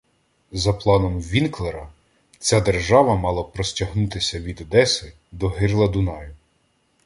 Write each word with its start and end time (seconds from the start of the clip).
За 0.51 0.73
планом 0.73 1.21
Вінклера, 1.21 1.89
ця 2.39 2.61
держава 2.61 3.15
мала 3.15 3.43
простягатися 3.43 4.39
від 4.39 4.61
Одеси 4.61 5.13
до 5.31 5.47
гирла 5.47 5.87
Дунаю. 5.87 6.35